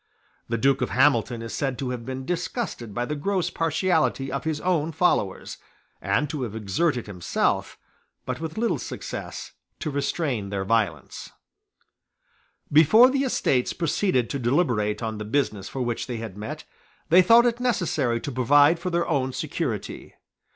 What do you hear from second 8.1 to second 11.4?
with but little success, to restrain their violence,